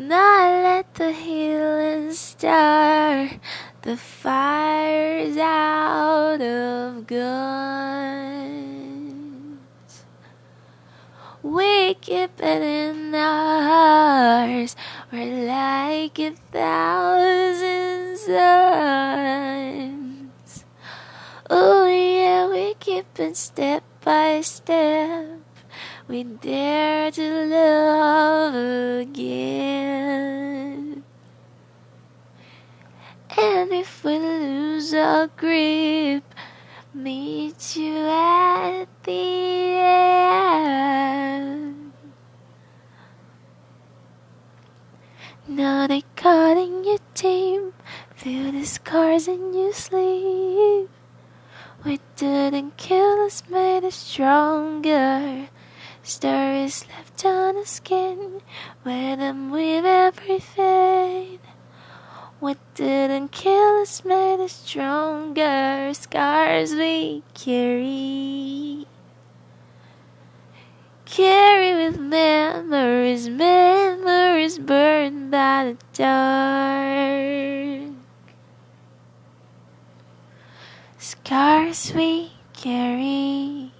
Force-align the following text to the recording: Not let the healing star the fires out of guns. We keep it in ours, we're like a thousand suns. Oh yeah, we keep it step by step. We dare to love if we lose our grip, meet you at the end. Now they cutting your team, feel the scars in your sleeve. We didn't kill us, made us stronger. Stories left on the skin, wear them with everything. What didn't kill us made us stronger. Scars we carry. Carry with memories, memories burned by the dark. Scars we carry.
Not 0.00 0.62
let 0.62 0.94
the 0.94 1.10
healing 1.10 2.12
star 2.12 3.30
the 3.82 3.96
fires 3.96 5.36
out 5.36 6.40
of 6.40 7.04
guns. 7.04 8.38
We 11.42 11.94
keep 11.94 12.30
it 12.38 12.62
in 12.62 13.12
ours, 13.12 14.76
we're 15.10 15.48
like 15.48 16.16
a 16.20 16.30
thousand 16.52 18.18
suns. 18.18 18.34
Oh 21.50 21.86
yeah, 21.88 22.46
we 22.46 22.74
keep 22.74 23.18
it 23.18 23.36
step 23.36 23.82
by 24.04 24.42
step. 24.42 25.40
We 26.06 26.22
dare 26.22 27.10
to 27.10 27.44
love 27.46 28.54
if 33.78 34.02
we 34.02 34.18
lose 34.18 34.92
our 34.92 35.28
grip, 35.28 36.24
meet 36.92 37.76
you 37.76 37.96
at 38.08 38.86
the 39.04 39.12
end. 40.72 41.92
Now 45.46 45.86
they 45.86 46.02
cutting 46.16 46.84
your 46.84 46.98
team, 47.14 47.72
feel 48.16 48.50
the 48.50 48.64
scars 48.64 49.28
in 49.28 49.54
your 49.54 49.72
sleeve. 49.72 50.88
We 51.84 52.00
didn't 52.16 52.76
kill 52.76 53.26
us, 53.26 53.44
made 53.48 53.84
us 53.84 53.94
stronger. 53.94 55.48
Stories 56.02 56.84
left 56.88 57.24
on 57.24 57.54
the 57.54 57.64
skin, 57.64 58.40
wear 58.84 59.14
them 59.16 59.50
with 59.50 59.84
everything. 59.84 60.87
What 62.40 62.58
didn't 62.76 63.32
kill 63.32 63.82
us 63.82 64.04
made 64.04 64.38
us 64.38 64.52
stronger. 64.52 65.92
Scars 65.92 66.72
we 66.72 67.24
carry. 67.34 68.86
Carry 71.04 71.74
with 71.74 71.98
memories, 71.98 73.28
memories 73.28 74.60
burned 74.60 75.32
by 75.32 75.74
the 75.74 75.78
dark. 75.94 77.90
Scars 80.98 81.92
we 81.92 82.30
carry. 82.52 83.72